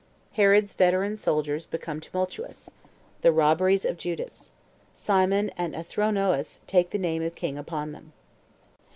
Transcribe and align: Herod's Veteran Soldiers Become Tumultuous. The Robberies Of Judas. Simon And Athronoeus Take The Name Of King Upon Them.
Herod's 0.31 0.73
Veteran 0.73 1.15
Soldiers 1.15 1.67
Become 1.67 1.99
Tumultuous. 1.99 2.71
The 3.21 3.31
Robberies 3.31 3.85
Of 3.85 3.99
Judas. 3.99 4.51
Simon 4.95 5.51
And 5.55 5.75
Athronoeus 5.75 6.61
Take 6.65 6.89
The 6.89 6.97
Name 6.97 7.21
Of 7.21 7.35
King 7.35 7.55
Upon 7.55 7.91
Them. 7.91 8.11